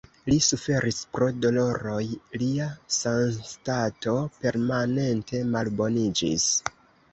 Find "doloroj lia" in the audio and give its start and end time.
1.43-2.71